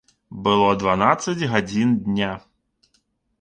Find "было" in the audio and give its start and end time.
0.45-0.69